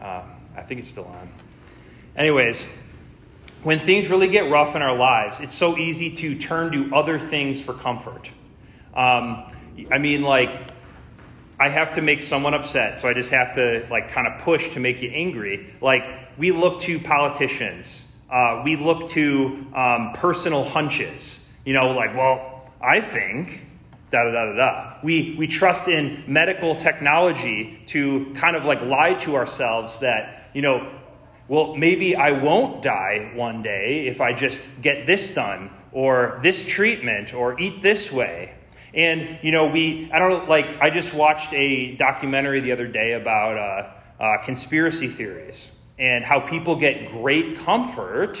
Uh, 0.00 0.22
I 0.56 0.62
think 0.62 0.78
it's 0.80 0.88
still 0.88 1.06
on. 1.06 1.28
Anyways, 2.16 2.64
when 3.64 3.80
things 3.80 4.08
really 4.08 4.28
get 4.28 4.50
rough 4.52 4.76
in 4.76 4.82
our 4.82 4.96
lives, 4.96 5.40
it's 5.40 5.54
so 5.54 5.76
easy 5.76 6.14
to 6.14 6.38
turn 6.38 6.70
to 6.72 6.94
other 6.94 7.18
things 7.18 7.60
for 7.60 7.72
comfort. 7.74 8.30
Um, 8.94 9.52
I 9.90 9.98
mean, 9.98 10.22
like, 10.22 10.73
I 11.64 11.70
have 11.70 11.94
to 11.94 12.02
make 12.02 12.20
someone 12.20 12.52
upset, 12.52 13.00
so 13.00 13.08
I 13.08 13.14
just 13.14 13.30
have 13.30 13.54
to, 13.54 13.86
like, 13.90 14.10
kind 14.10 14.26
of 14.26 14.42
push 14.42 14.74
to 14.74 14.80
make 14.80 15.00
you 15.00 15.10
angry. 15.10 15.74
Like, 15.80 16.04
we 16.36 16.52
look 16.52 16.80
to 16.80 16.98
politicians, 16.98 18.04
uh, 18.30 18.60
we 18.62 18.76
look 18.76 19.08
to 19.12 19.66
um, 19.74 20.12
personal 20.12 20.62
hunches. 20.62 21.48
You 21.64 21.72
know, 21.72 21.92
like, 21.92 22.14
well, 22.14 22.70
I 22.82 23.00
think 23.00 23.64
da 24.10 24.24
da 24.24 24.30
da 24.30 24.44
da 24.44 24.56
da. 24.56 24.94
We, 25.02 25.36
we 25.38 25.46
trust 25.46 25.88
in 25.88 26.22
medical 26.26 26.76
technology 26.76 27.80
to 27.86 28.34
kind 28.34 28.56
of 28.56 28.66
like 28.66 28.82
lie 28.82 29.14
to 29.24 29.36
ourselves 29.36 30.00
that, 30.00 30.50
you 30.52 30.60
know, 30.60 30.86
well, 31.48 31.74
maybe 31.76 32.14
I 32.14 32.32
won't 32.32 32.82
die 32.82 33.32
one 33.34 33.62
day 33.62 34.06
if 34.06 34.20
I 34.20 34.34
just 34.34 34.82
get 34.82 35.06
this 35.06 35.34
done 35.34 35.70
or 35.92 36.40
this 36.42 36.68
treatment 36.68 37.32
or 37.32 37.58
eat 37.58 37.80
this 37.80 38.12
way. 38.12 38.52
And, 38.94 39.40
you 39.42 39.50
know, 39.50 39.66
we, 39.66 40.08
I 40.12 40.18
don't 40.18 40.48
like, 40.48 40.80
I 40.80 40.90
just 40.90 41.12
watched 41.12 41.52
a 41.52 41.96
documentary 41.96 42.60
the 42.60 42.72
other 42.72 42.86
day 42.86 43.12
about 43.12 43.56
uh, 43.58 44.22
uh, 44.22 44.44
conspiracy 44.44 45.08
theories 45.08 45.70
and 45.98 46.24
how 46.24 46.40
people 46.40 46.76
get 46.76 47.10
great 47.10 47.58
comfort 47.58 48.40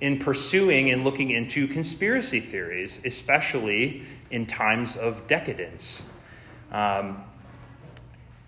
in 0.00 0.18
pursuing 0.18 0.90
and 0.90 1.04
looking 1.04 1.30
into 1.30 1.66
conspiracy 1.66 2.40
theories, 2.40 3.04
especially 3.04 4.02
in 4.30 4.44
times 4.46 4.96
of 4.96 5.26
decadence. 5.26 6.02
Um, 6.70 7.24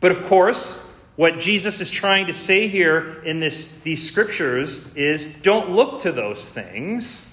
but 0.01 0.11
of 0.11 0.27
course, 0.27 0.87
what 1.17 1.39
Jesus 1.39 1.81
is 1.81 1.89
trying 1.89 2.27
to 2.27 2.35
say 2.35 2.69
here 2.69 3.23
in 3.25 3.41
this, 3.41 3.81
these 3.81 4.07
scriptures 4.07 4.95
is 4.95 5.35
don't 5.37 5.71
look 5.71 6.03
to 6.03 6.13
those 6.13 6.49
things. 6.51 7.27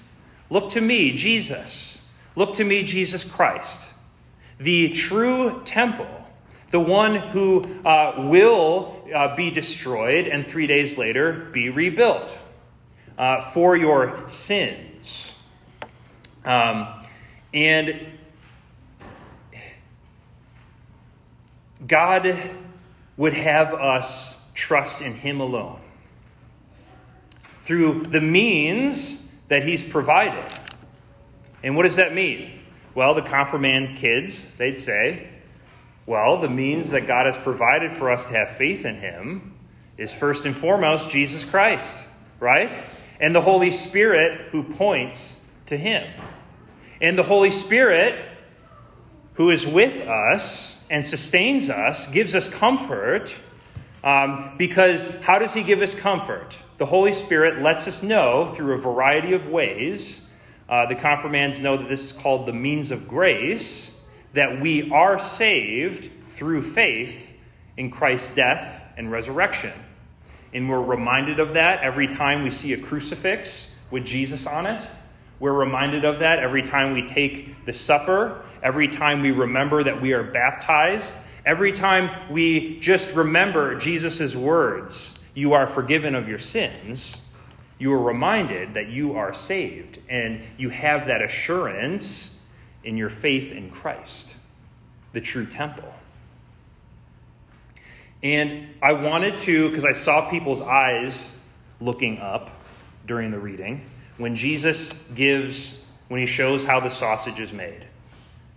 Look 0.48 0.70
to 0.70 0.80
me, 0.80 1.14
Jesus. 1.14 2.06
Look 2.36 2.54
to 2.56 2.64
me, 2.64 2.82
Jesus 2.84 3.24
Christ, 3.24 3.93
the 4.58 4.90
true 4.90 5.62
temple, 5.64 6.08
the 6.70 6.80
one 6.80 7.16
who 7.16 7.64
uh, 7.84 8.26
will 8.28 9.04
uh, 9.14 9.34
be 9.36 9.50
destroyed 9.50 10.26
and 10.26 10.46
three 10.46 10.66
days 10.66 10.98
later 10.98 11.48
be 11.52 11.70
rebuilt 11.70 12.36
uh, 13.18 13.42
for 13.50 13.76
your 13.76 14.28
sins. 14.28 15.36
Um, 16.44 16.88
and 17.52 18.06
God 21.86 22.36
would 23.16 23.34
have 23.34 23.72
us 23.72 24.40
trust 24.54 25.02
in 25.02 25.14
Him 25.14 25.40
alone 25.40 25.80
through 27.60 28.02
the 28.02 28.20
means 28.20 29.32
that 29.48 29.62
He's 29.62 29.82
provided. 29.82 30.44
And 31.62 31.76
what 31.76 31.84
does 31.84 31.96
that 31.96 32.14
mean? 32.14 32.53
Well, 32.94 33.14
the 33.14 33.22
confirmand 33.22 33.96
kids, 33.96 34.56
they'd 34.56 34.78
say, 34.78 35.28
well, 36.06 36.40
the 36.40 36.50
means 36.50 36.90
that 36.90 37.06
God 37.06 37.26
has 37.26 37.36
provided 37.36 37.92
for 37.92 38.10
us 38.10 38.26
to 38.28 38.34
have 38.34 38.56
faith 38.56 38.84
in 38.84 38.96
Him 38.96 39.54
is 39.96 40.12
first 40.12 40.44
and 40.44 40.56
foremost 40.56 41.10
Jesus 41.10 41.44
Christ, 41.44 42.04
right? 42.40 42.70
and 43.20 43.34
the 43.34 43.40
Holy 43.40 43.70
Spirit 43.70 44.48
who 44.50 44.62
points 44.62 45.44
to 45.66 45.76
Him. 45.76 46.06
And 47.00 47.18
the 47.18 47.22
Holy 47.22 47.50
Spirit, 47.50 48.18
who 49.34 49.50
is 49.50 49.66
with 49.66 50.06
us 50.06 50.84
and 50.90 51.04
sustains 51.04 51.70
us, 51.70 52.10
gives 52.10 52.34
us 52.34 52.48
comfort. 52.48 53.34
Um, 54.02 54.54
because 54.58 55.20
how 55.22 55.38
does 55.38 55.54
He 55.54 55.62
give 55.62 55.80
us 55.80 55.94
comfort? 55.94 56.56
The 56.78 56.86
Holy 56.86 57.12
Spirit 57.12 57.62
lets 57.62 57.88
us 57.88 58.02
know 58.02 58.52
through 58.54 58.74
a 58.74 58.78
variety 58.78 59.32
of 59.32 59.48
ways. 59.48 60.23
Uh, 60.68 60.86
the 60.86 60.94
confirmands 60.94 61.60
know 61.60 61.76
that 61.76 61.88
this 61.88 62.04
is 62.04 62.12
called 62.12 62.46
the 62.46 62.52
means 62.52 62.90
of 62.90 63.06
grace, 63.06 64.00
that 64.32 64.60
we 64.60 64.90
are 64.90 65.18
saved 65.18 66.10
through 66.30 66.62
faith 66.62 67.32
in 67.76 67.90
Christ's 67.90 68.34
death 68.34 68.82
and 68.96 69.10
resurrection. 69.10 69.72
And 70.52 70.68
we're 70.68 70.80
reminded 70.80 71.40
of 71.40 71.54
that 71.54 71.82
every 71.82 72.08
time 72.08 72.44
we 72.44 72.50
see 72.50 72.72
a 72.72 72.78
crucifix 72.78 73.74
with 73.90 74.04
Jesus 74.04 74.46
on 74.46 74.66
it. 74.66 74.86
We're 75.40 75.52
reminded 75.52 76.04
of 76.04 76.20
that 76.20 76.38
every 76.38 76.62
time 76.62 76.94
we 76.94 77.06
take 77.06 77.64
the 77.66 77.72
supper, 77.72 78.42
every 78.62 78.88
time 78.88 79.20
we 79.20 79.32
remember 79.32 79.82
that 79.82 80.00
we 80.00 80.12
are 80.12 80.22
baptized, 80.22 81.12
every 81.44 81.72
time 81.72 82.32
we 82.32 82.78
just 82.80 83.14
remember 83.14 83.78
Jesus' 83.78 84.34
words 84.34 85.18
You 85.34 85.54
are 85.54 85.66
forgiven 85.66 86.14
of 86.14 86.28
your 86.28 86.38
sins. 86.38 87.23
You 87.84 87.92
are 87.92 88.02
reminded 88.02 88.72
that 88.72 88.88
you 88.88 89.14
are 89.14 89.34
saved 89.34 89.98
and 90.08 90.40
you 90.56 90.70
have 90.70 91.08
that 91.08 91.20
assurance 91.20 92.40
in 92.82 92.96
your 92.96 93.10
faith 93.10 93.52
in 93.52 93.68
Christ, 93.68 94.34
the 95.12 95.20
true 95.20 95.44
temple. 95.44 95.92
And 98.22 98.68
I 98.80 98.94
wanted 98.94 99.38
to, 99.40 99.68
because 99.68 99.84
I 99.84 99.92
saw 99.92 100.30
people's 100.30 100.62
eyes 100.62 101.38
looking 101.78 102.20
up 102.20 102.52
during 103.04 103.30
the 103.30 103.38
reading, 103.38 103.84
when 104.16 104.34
Jesus 104.34 104.94
gives, 105.14 105.84
when 106.08 106.20
he 106.20 106.26
shows 106.26 106.64
how 106.64 106.80
the 106.80 106.88
sausage 106.88 107.38
is 107.38 107.52
made, 107.52 107.84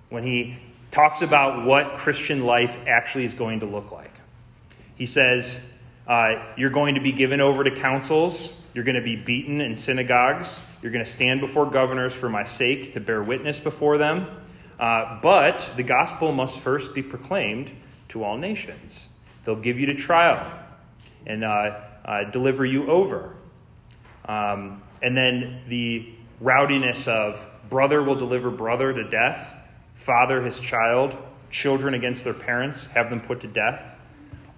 when 0.07 0.23
he 0.23 0.55
talks 0.89 1.21
about 1.21 1.65
what 1.65 1.97
Christian 1.97 2.45
life 2.45 2.77
actually 2.87 3.25
is 3.25 3.33
going 3.33 3.59
to 3.59 3.65
look 3.65 3.91
like. 3.91 4.13
He 4.95 5.05
says, 5.05 5.69
uh, 6.07 6.45
You're 6.55 6.69
going 6.69 6.95
to 6.95 7.01
be 7.01 7.11
given 7.11 7.41
over 7.41 7.65
to 7.65 7.71
councils, 7.71 8.61
you're 8.77 8.83
going 8.83 8.93
to 8.93 9.01
be 9.01 9.15
beaten 9.15 9.59
in 9.59 9.75
synagogues, 9.75 10.61
you're 10.83 10.91
going 10.91 11.03
to 11.03 11.09
stand 11.09 11.41
before 11.41 11.65
governors 11.65 12.13
for 12.13 12.29
my 12.29 12.43
sake 12.43 12.93
to 12.93 12.99
bear 12.99 13.23
witness 13.23 13.59
before 13.59 13.97
them. 13.97 14.27
Uh, 14.79 15.19
but 15.19 15.67
the 15.77 15.81
gospel 15.81 16.31
must 16.31 16.59
first 16.59 16.93
be 16.93 17.01
proclaimed 17.01 17.71
to 18.09 18.23
all 18.23 18.37
nations. 18.37 19.09
They'll 19.43 19.55
give 19.55 19.79
you 19.79 19.87
to 19.87 19.95
trial 19.95 20.59
and 21.25 21.43
uh, 21.43 21.79
uh 22.05 22.25
deliver 22.25 22.67
you 22.67 22.87
over. 22.87 23.33
Um, 24.25 24.83
and 25.01 25.17
then 25.17 25.61
the 25.67 26.13
rowdiness 26.39 27.07
of 27.07 27.43
brother 27.71 28.03
will 28.03 28.13
deliver 28.13 28.51
brother 28.51 28.93
to 28.93 29.09
death, 29.09 29.55
father 29.95 30.43
his 30.43 30.59
child, 30.59 31.17
children 31.49 31.95
against 31.95 32.23
their 32.23 32.35
parents, 32.35 32.91
have 32.91 33.09
them 33.09 33.21
put 33.21 33.41
to 33.41 33.47
death. 33.47 33.95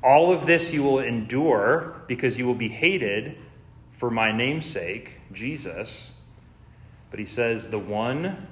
All 0.03 0.33
of 0.33 0.45
this 0.45 0.73
you 0.73 0.83
will 0.83 0.99
endure 0.99 2.01
because 2.09 2.37
you 2.37 2.45
will 2.45 2.53
be 2.53 2.67
hated 2.67 3.37
for 3.99 4.09
my 4.09 4.31
namesake, 4.31 5.19
Jesus. 5.33 6.13
But 7.11 7.19
he 7.19 7.25
says, 7.25 7.69
the 7.69 7.77
one 7.77 8.47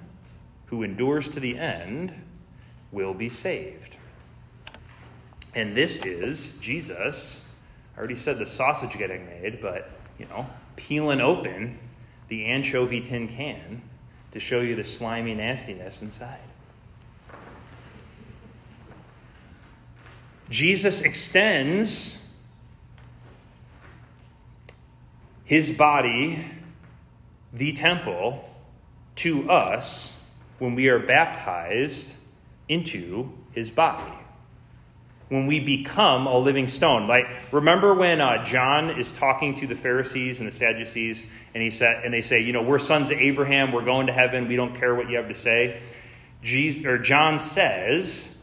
who 0.66 0.84
endures 0.84 1.30
to 1.30 1.40
the 1.40 1.58
end 1.58 2.14
will 2.92 3.14
be 3.14 3.30
saved. 3.30 3.96
And 5.56 5.76
this 5.76 6.06
is 6.06 6.58
Jesus. 6.58 7.48
I 7.96 8.00
already 8.00 8.16
said 8.16 8.40
the 8.40 8.46
sausage 8.46 8.98
getting 8.98 9.26
made, 9.26 9.62
but, 9.62 9.90
you 10.20 10.26
know, 10.26 10.48
peeling 10.76 11.22
open 11.22 11.80
the 12.28 12.46
anchovy 12.46 13.00
tin 13.00 13.30
can 13.30 13.82
to 14.34 14.42
show 14.42 14.60
you 14.60 14.76
the 14.76 14.84
slimy 14.84 15.34
nastiness 15.34 16.02
inside. 16.02 16.40
Jesus 20.50 21.02
extends 21.04 22.22
his 25.48 25.76
body, 25.76 26.46
the 27.52 27.74
temple, 27.74 28.48
to 29.16 29.50
us 29.50 30.24
when 30.60 30.76
we 30.76 30.88
are 30.90 31.00
baptized 31.00 32.16
into 32.70 33.32
his 33.54 33.72
body 33.72 34.14
when 35.30 35.46
we 35.46 35.60
become 35.60 36.26
a 36.26 36.38
living 36.38 36.68
stone. 36.68 37.08
Like, 37.08 37.26
remember 37.52 37.94
when 37.94 38.22
uh, 38.22 38.46
John 38.46 38.90
is 38.90 39.14
talking 39.14 39.56
to 39.56 39.68
the 39.68 39.76
Pharisees 39.76 40.40
and 40.40 40.48
the 40.48 40.52
Sadducees, 40.52 41.28
and 41.54 41.62
he 41.62 41.70
said, 41.70 42.04
and 42.06 42.14
they 42.14 42.22
say, 42.22 42.40
you 42.42 42.54
know, 42.54 42.62
we're 42.62 42.80
sons 42.80 43.12
of 43.12 43.18
Abraham, 43.18 43.72
we're 43.72 43.84
going 43.84 44.08
to 44.08 44.14
heaven, 44.14 44.48
we 44.48 44.56
don't 44.56 44.76
care 44.76 44.96
what 44.96 45.10
you 45.10 45.18
have 45.18 45.28
to 45.28 45.34
say. 45.34 45.82
Jesus, 46.42 46.86
or 46.86 46.98
John 46.98 47.40
says, 47.40 48.42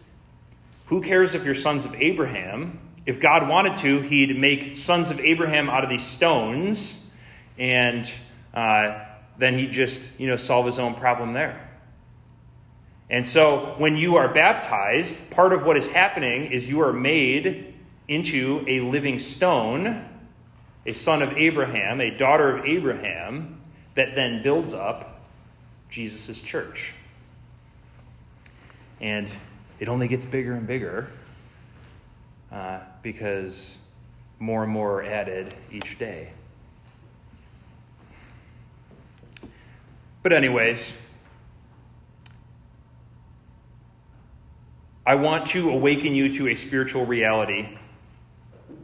who 0.86 1.00
cares 1.00 1.34
if 1.34 1.44
you're 1.44 1.54
sons 1.54 1.84
of 1.84 1.94
Abraham? 1.94 2.78
If 3.06 3.20
God 3.20 3.48
wanted 3.48 3.76
to, 3.78 4.00
he'd 4.00 4.38
make 4.38 4.78
sons 4.78 5.10
of 5.10 5.20
Abraham 5.20 5.68
out 5.68 5.84
of 5.84 5.90
these 5.90 6.02
stones, 6.02 7.10
and 7.58 8.10
uh, 8.54 9.04
then 9.36 9.58
he'd 9.58 9.72
just, 9.72 10.18
you 10.18 10.26
know, 10.26 10.36
solve 10.36 10.66
his 10.66 10.78
own 10.78 10.94
problem 10.94 11.34
there. 11.34 11.60
And 13.10 13.28
so 13.28 13.74
when 13.76 13.96
you 13.96 14.16
are 14.16 14.32
baptized, 14.32 15.30
part 15.30 15.52
of 15.52 15.64
what 15.64 15.76
is 15.76 15.92
happening 15.92 16.50
is 16.50 16.70
you 16.70 16.80
are 16.80 16.92
made 16.92 17.74
into 18.08 18.64
a 18.66 18.80
living 18.80 19.20
stone, 19.20 20.08
a 20.86 20.94
son 20.94 21.22
of 21.22 21.36
Abraham, 21.36 22.00
a 22.00 22.10
daughter 22.10 22.56
of 22.56 22.64
Abraham, 22.64 23.60
that 23.94 24.14
then 24.14 24.42
builds 24.42 24.72
up 24.72 25.20
Jesus' 25.90 26.40
church. 26.42 26.94
And 29.00 29.28
it 29.78 29.88
only 29.88 30.08
gets 30.08 30.24
bigger 30.24 30.54
and 30.54 30.66
bigger 30.66 31.08
uh, 32.50 32.80
because 33.04 33.76
more 34.40 34.64
and 34.64 34.72
more 34.72 35.00
are 35.00 35.04
added 35.04 35.54
each 35.70 35.96
day. 35.98 36.30
But, 40.24 40.32
anyways, 40.32 40.92
I 45.06 45.16
want 45.16 45.46
to 45.48 45.70
awaken 45.70 46.14
you 46.14 46.32
to 46.32 46.48
a 46.48 46.54
spiritual 46.54 47.04
reality 47.04 47.76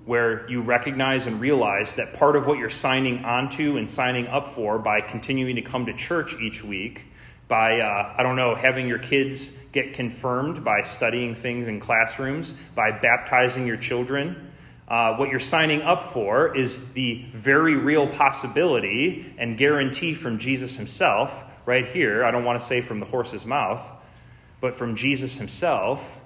where 0.04 0.48
you 0.50 0.60
recognize 0.60 1.26
and 1.26 1.40
realize 1.40 1.96
that 1.96 2.12
part 2.12 2.36
of 2.36 2.46
what 2.46 2.58
you're 2.58 2.68
signing 2.68 3.24
onto 3.24 3.78
and 3.78 3.88
signing 3.88 4.26
up 4.26 4.48
for 4.48 4.78
by 4.78 5.00
continuing 5.00 5.56
to 5.56 5.62
come 5.62 5.86
to 5.86 5.94
church 5.94 6.34
each 6.40 6.62
week, 6.62 7.04
by, 7.50 7.80
uh, 7.80 8.14
I 8.16 8.22
don't 8.22 8.36
know, 8.36 8.54
having 8.54 8.88
your 8.88 8.98
kids 8.98 9.58
get 9.72 9.92
confirmed 9.92 10.64
by 10.64 10.80
studying 10.80 11.34
things 11.34 11.68
in 11.68 11.80
classrooms, 11.80 12.54
by 12.74 12.92
baptizing 12.92 13.66
your 13.66 13.76
children, 13.76 14.50
uh, 14.88 15.16
what 15.16 15.28
you're 15.28 15.38
signing 15.38 15.82
up 15.82 16.04
for 16.14 16.56
is 16.56 16.94
the 16.94 17.26
very 17.34 17.76
real 17.76 18.06
possibility 18.06 19.34
and 19.36 19.58
guarantee 19.58 20.14
from 20.14 20.38
Jesus 20.38 20.78
himself, 20.78 21.44
right 21.66 21.86
here. 21.86 22.24
I 22.24 22.30
don't 22.30 22.44
want 22.44 22.58
to 22.58 22.66
say 22.66 22.80
from 22.80 23.00
the 23.00 23.06
horse's 23.06 23.44
mouth 23.44 23.82
but 24.60 24.74
from 24.74 24.94
Jesus 24.94 25.38
himself 25.38 26.18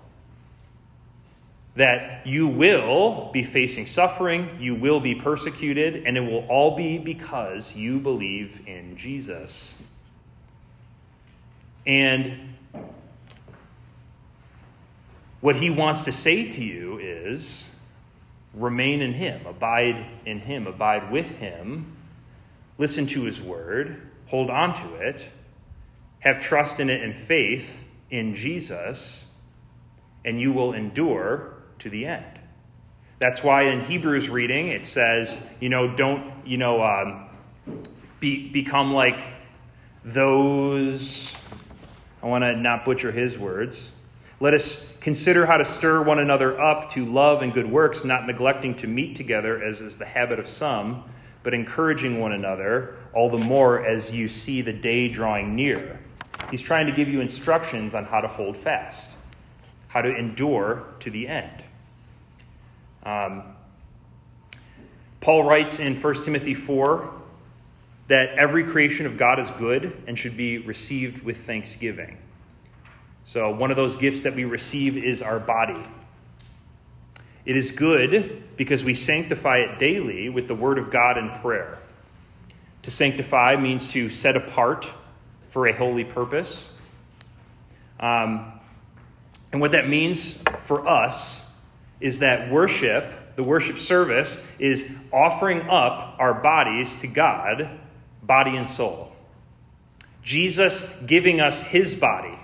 that 1.76 2.24
you 2.26 2.46
will 2.46 3.30
be 3.32 3.42
facing 3.42 3.86
suffering, 3.86 4.58
you 4.60 4.76
will 4.76 5.00
be 5.00 5.14
persecuted, 5.14 6.04
and 6.06 6.16
it 6.16 6.20
will 6.20 6.46
all 6.48 6.76
be 6.76 6.98
because 6.98 7.74
you 7.74 7.98
believe 7.98 8.60
in 8.68 8.96
Jesus. 8.96 9.82
And 11.86 12.54
what 15.40 15.56
he 15.56 15.68
wants 15.70 16.04
to 16.04 16.12
say 16.12 16.50
to 16.50 16.64
you 16.64 16.98
is 16.98 17.70
remain 18.54 19.02
in 19.02 19.14
him, 19.14 19.44
abide 19.46 20.06
in 20.24 20.40
him, 20.40 20.66
abide 20.66 21.10
with 21.10 21.38
him, 21.38 21.96
listen 22.78 23.06
to 23.06 23.24
his 23.24 23.40
word, 23.40 24.10
hold 24.26 24.48
on 24.48 24.74
to 24.74 24.94
it, 24.94 25.26
have 26.20 26.40
trust 26.40 26.80
in 26.80 26.88
it 26.88 27.02
and 27.02 27.14
faith 27.14 27.84
in 28.10 28.34
Jesus, 28.34 29.26
and 30.24 30.40
you 30.40 30.52
will 30.52 30.72
endure 30.72 31.54
to 31.80 31.90
the 31.90 32.06
end. 32.06 32.24
That's 33.18 33.42
why 33.42 33.62
in 33.62 33.80
Hebrews 33.80 34.28
reading 34.28 34.68
it 34.68 34.86
says, 34.86 35.46
you 35.60 35.68
know, 35.68 35.94
don't, 35.94 36.46
you 36.46 36.56
know, 36.56 36.82
um, 36.82 37.26
be, 38.20 38.48
become 38.50 38.92
like 38.92 39.18
those. 40.04 41.33
I 42.24 42.26
want 42.26 42.42
to 42.42 42.56
not 42.56 42.86
butcher 42.86 43.12
his 43.12 43.38
words. 43.38 43.92
Let 44.40 44.54
us 44.54 44.96
consider 44.96 45.44
how 45.44 45.58
to 45.58 45.64
stir 45.64 46.02
one 46.02 46.18
another 46.18 46.58
up 46.58 46.90
to 46.92 47.04
love 47.04 47.42
and 47.42 47.52
good 47.52 47.70
works, 47.70 48.02
not 48.02 48.26
neglecting 48.26 48.74
to 48.76 48.86
meet 48.86 49.14
together, 49.14 49.62
as 49.62 49.82
is 49.82 49.98
the 49.98 50.06
habit 50.06 50.38
of 50.38 50.48
some, 50.48 51.04
but 51.42 51.52
encouraging 51.52 52.18
one 52.18 52.32
another, 52.32 52.96
all 53.12 53.28
the 53.28 53.36
more 53.36 53.84
as 53.84 54.14
you 54.14 54.28
see 54.28 54.62
the 54.62 54.72
day 54.72 55.06
drawing 55.10 55.54
near. 55.54 56.00
He's 56.50 56.62
trying 56.62 56.86
to 56.86 56.92
give 56.92 57.08
you 57.08 57.20
instructions 57.20 57.94
on 57.94 58.06
how 58.06 58.22
to 58.22 58.28
hold 58.28 58.56
fast, 58.56 59.10
how 59.88 60.00
to 60.00 60.08
endure 60.08 60.82
to 61.00 61.10
the 61.10 61.28
end. 61.28 61.62
Um, 63.02 63.42
Paul 65.20 65.44
writes 65.44 65.78
in 65.78 65.94
1 65.94 66.24
Timothy 66.24 66.54
4 66.54 67.12
that 68.08 68.30
every 68.30 68.64
creation 68.64 69.06
of 69.06 69.16
God 69.16 69.38
is 69.38 69.50
good 69.52 69.96
and 70.06 70.18
should 70.18 70.36
be 70.36 70.58
received 70.58 71.24
with 71.24 71.38
thanksgiving. 71.38 72.18
So, 73.24 73.50
one 73.50 73.70
of 73.70 73.76
those 73.76 73.96
gifts 73.96 74.22
that 74.22 74.34
we 74.34 74.44
receive 74.44 74.96
is 74.96 75.22
our 75.22 75.38
body. 75.38 75.82
It 77.46 77.56
is 77.56 77.72
good 77.72 78.42
because 78.56 78.84
we 78.84 78.94
sanctify 78.94 79.58
it 79.58 79.78
daily 79.78 80.28
with 80.28 80.48
the 80.48 80.54
Word 80.54 80.78
of 80.78 80.90
God 80.90 81.18
and 81.18 81.32
prayer. 81.40 81.78
To 82.82 82.90
sanctify 82.90 83.56
means 83.56 83.90
to 83.92 84.10
set 84.10 84.36
apart 84.36 84.88
for 85.48 85.66
a 85.66 85.72
holy 85.72 86.04
purpose. 86.04 86.70
Um, 88.00 88.52
and 89.52 89.60
what 89.60 89.72
that 89.72 89.88
means 89.88 90.42
for 90.64 90.86
us 90.86 91.50
is 92.00 92.18
that 92.18 92.50
worship, 92.50 93.36
the 93.36 93.42
worship 93.42 93.78
service, 93.78 94.46
is 94.58 94.96
offering 95.12 95.62
up 95.62 96.16
our 96.18 96.34
bodies 96.34 97.00
to 97.00 97.06
God, 97.06 97.70
body 98.26 98.56
and 98.56 98.68
soul. 98.68 99.12
Jesus 100.22 100.96
giving 101.06 101.40
us 101.40 101.62
his 101.62 101.94
body, 101.94 102.38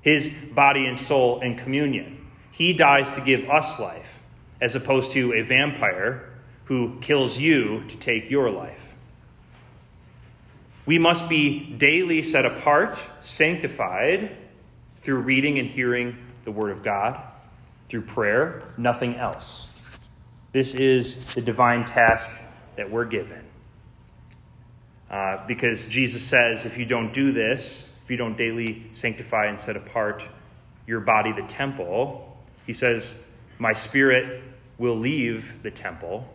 his 0.00 0.34
body 0.54 0.86
and 0.86 0.98
soul 0.98 1.40
in 1.40 1.56
communion. 1.56 2.26
He 2.50 2.72
dies 2.72 3.10
to 3.14 3.20
give 3.20 3.48
us 3.50 3.78
life, 3.78 4.20
as 4.60 4.74
opposed 4.74 5.12
to 5.12 5.34
a 5.34 5.42
vampire 5.42 6.30
who 6.64 6.98
kills 7.00 7.38
you 7.38 7.84
to 7.88 7.96
take 7.98 8.30
your 8.30 8.50
life. 8.50 8.80
We 10.86 10.98
must 10.98 11.28
be 11.28 11.74
daily 11.74 12.22
set 12.22 12.46
apart, 12.46 12.98
sanctified 13.20 14.36
through 15.02 15.18
reading 15.18 15.58
and 15.58 15.68
hearing 15.68 16.16
the 16.44 16.52
Word 16.52 16.70
of 16.70 16.82
God, 16.82 17.20
through 17.88 18.02
prayer, 18.02 18.62
nothing 18.76 19.16
else. 19.16 19.68
This 20.52 20.74
is 20.74 21.34
the 21.34 21.42
divine 21.42 21.84
task 21.84 22.30
that 22.76 22.90
we're 22.90 23.04
given. 23.04 23.44
Uh, 25.10 25.46
because 25.46 25.86
Jesus 25.86 26.22
says, 26.22 26.66
if 26.66 26.78
you 26.78 26.84
don't 26.84 27.12
do 27.12 27.32
this, 27.32 27.94
if 28.04 28.10
you 28.10 28.16
don't 28.16 28.36
daily 28.36 28.86
sanctify 28.92 29.46
and 29.46 29.58
set 29.58 29.76
apart 29.76 30.24
your 30.86 31.00
body, 31.00 31.32
the 31.32 31.42
temple, 31.42 32.36
he 32.66 32.72
says, 32.72 33.22
My 33.58 33.72
spirit 33.72 34.42
will 34.78 34.96
leave 34.96 35.62
the 35.62 35.70
temple, 35.70 36.28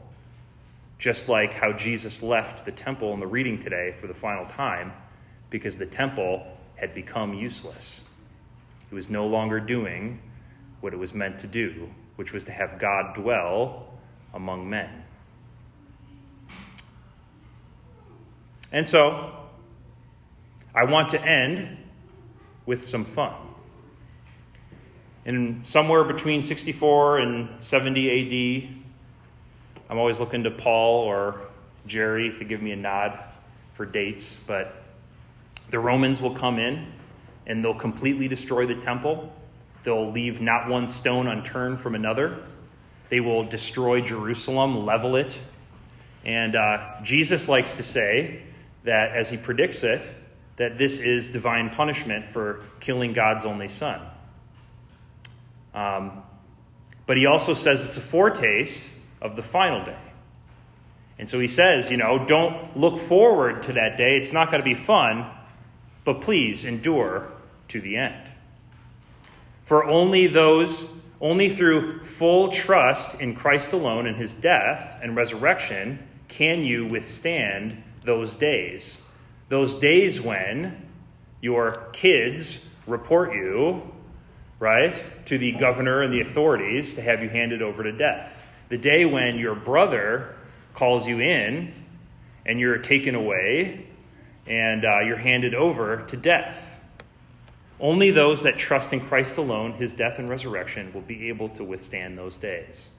just 0.98 1.30
like 1.30 1.54
how 1.54 1.72
Jesus 1.74 2.22
left 2.22 2.66
the 2.66 2.72
temple 2.72 3.14
in 3.14 3.20
the 3.20 3.28
reading 3.28 3.62
today 3.62 3.96
for 4.00 4.08
the 4.08 4.14
final 4.14 4.46
time, 4.46 4.94
because 5.50 5.78
the 5.78 5.86
temple 5.86 6.46
had 6.76 6.94
become 6.94 7.34
useless. 7.34 8.02
It 8.92 8.96
was 8.96 9.10
no 9.10 9.28
longer 9.28 9.60
doing 9.60 10.20
what 10.82 10.94
it 10.94 10.98
was 10.98 11.14
meant 11.14 11.40
to 11.40 11.48
do, 11.48 11.90
which 12.16 12.34
was 12.34 12.44
to 12.46 12.52
have 12.52 12.80
God 12.80 13.16
dwell 13.16 13.94
among 14.34 14.70
men. 14.70 15.01
And 18.72 18.88
so, 18.88 19.32
I 20.74 20.86
want 20.86 21.10
to 21.10 21.22
end 21.22 21.78
with 22.66 22.86
some 22.86 23.04
fun. 23.04 23.34
In 25.26 25.64
somewhere 25.64 26.04
between 26.04 26.42
64 26.42 27.20
and 27.20 27.64
70 27.64 28.70
AD, 28.70 28.84
I'm 29.90 29.98
always 29.98 30.20
looking 30.20 30.44
to 30.46 30.52
Paul 30.52 31.04
or 31.04 31.42
Jerry 31.86 32.34
to 32.38 32.46
give 32.46 32.62
me 32.62 32.72
a 32.72 32.78
nod 32.78 33.20
for 33.74 33.86
dates, 33.86 34.40
but 34.48 34.84
the 35.70 35.80
Romans 35.80 36.22
will 36.22 36.34
come 36.34 36.58
in 36.58 36.88
and 37.46 37.64
they'll 37.64 37.74
completely 37.74 38.30
destroy 38.30 38.66
the 38.66 38.76
temple. 38.76 39.34
They'll 39.84 40.10
leave 40.10 40.40
not 40.40 40.70
one 40.70 40.88
stone 40.88 41.28
unturned 41.28 41.82
from 41.82 41.96
another. 41.96 42.46
They 43.10 43.20
will 43.20 43.44
destroy 43.44 44.00
Jerusalem, 44.00 44.86
level 44.86 45.18
it. 45.18 45.36
And 46.24 46.56
uh, 46.56 47.02
Jesus 47.04 47.50
likes 47.50 47.76
to 47.78 47.84
say 47.84 48.44
that 48.84 49.12
as 49.12 49.30
he 49.30 49.38
predicts 49.38 49.84
it, 49.84 50.02
that 50.58 50.78
this 50.78 51.00
is 51.00 51.32
divine 51.32 51.70
punishment 51.70 52.28
for 52.28 52.64
killing 52.80 53.14
God's 53.14 53.46
only 53.46 53.68
son. 53.68 54.02
Um, 55.74 56.24
but 57.06 57.18
he 57.18 57.26
also 57.26 57.54
says 57.54 57.86
it's 57.86 57.98
a 57.98 58.02
foretaste 58.02 58.90
of 59.22 59.36
the 59.36 59.44
final 59.44 59.84
day. 59.84 59.98
And 61.18 61.30
so 61.30 61.40
he 61.40 61.48
says, 61.48 61.92
you 61.92 61.98
know, 61.98 62.26
don't 62.26 62.76
look 62.76 63.00
forward 63.00 63.64
to 63.64 63.74
that 63.74 63.98
day. 63.98 64.18
It's 64.18 64.34
not 64.34 64.50
going 64.50 64.62
to 64.62 64.66
be 64.66 64.74
fun, 64.74 65.30
but 66.04 66.22
please 66.22 66.66
endure 66.66 67.32
to 67.68 67.80
the 67.80 67.96
end. 67.96 68.28
For 69.66 69.86
only 69.86 70.28
those, 70.28 70.96
only 71.22 71.54
through 71.54 72.04
full 72.04 72.50
trust 72.50 73.22
in 73.22 73.36
Christ 73.36 73.72
alone 73.72 74.08
and 74.08 74.18
his 74.18 74.34
death 74.34 75.00
and 75.02 75.16
resurrection 75.16 76.08
can 76.28 76.64
you 76.64 76.88
withstand 76.88 77.84
those 78.04 78.36
days. 78.36 79.02
Those 79.50 79.76
days 79.76 80.22
when 80.22 80.90
your 81.42 81.90
kids 81.94 82.70
report 82.88 83.34
you, 83.34 83.92
right, 84.60 84.94
to 85.26 85.38
the 85.38 85.52
governor 85.54 86.02
and 86.02 86.14
the 86.14 86.22
authorities 86.22 86.96
to 86.96 87.02
have 87.02 87.22
you 87.22 87.30
handed 87.30 87.62
over 87.62 87.84
to 87.84 87.92
death. 87.92 88.38
The 88.70 88.78
day 88.78 89.06
when 89.06 89.38
your 89.38 89.56
brother 89.56 90.36
calls 90.74 91.08
you 91.08 91.20
in 91.20 91.74
and 92.46 92.60
you're 92.60 92.78
taken 92.78 93.16
away 93.16 93.88
and 94.48 94.86
uh, 94.86 95.00
you're 95.00 95.18
handed 95.18 95.54
over 95.54 96.06
to 96.08 96.18
death. 96.18 96.68
Only 97.80 98.12
those 98.12 98.44
that 98.44 98.58
trust 98.58 98.94
in 98.94 99.02
Christ 99.02 99.38
alone, 99.38 99.74
his 99.74 99.94
death 99.96 100.20
and 100.20 100.30
resurrection, 100.30 100.94
will 100.94 101.02
be 101.02 101.30
able 101.30 101.50
to 101.50 101.64
withstand 101.64 102.18
those 102.18 102.38
days. 102.38 102.90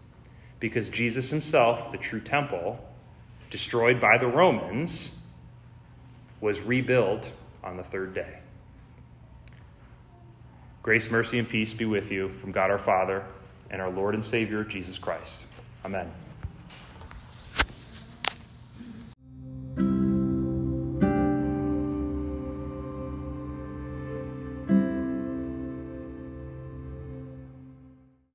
Because 0.58 0.88
Jesus 0.88 1.30
himself, 1.30 1.92
the 1.92 1.98
true 1.98 2.20
temple, 2.20 2.84
destroyed 3.52 4.00
by 4.00 4.16
the 4.16 4.26
Romans, 4.26 5.14
was 6.40 6.62
rebuilt 6.62 7.30
on 7.62 7.76
the 7.76 7.82
third 7.84 8.14
day. 8.14 8.38
Grace, 10.82 11.10
mercy, 11.10 11.38
and 11.38 11.46
peace 11.46 11.74
be 11.74 11.84
with 11.84 12.10
you 12.10 12.30
from 12.30 12.50
God 12.50 12.70
our 12.70 12.78
Father 12.78 13.24
and 13.70 13.82
our 13.82 13.90
Lord 13.90 14.14
and 14.14 14.24
Savior, 14.24 14.64
Jesus 14.64 14.98
Christ. 14.98 15.42
Amen. 15.84 16.10